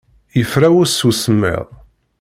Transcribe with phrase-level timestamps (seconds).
[0.39, 1.65] Yefrawes seg usemmiḍ.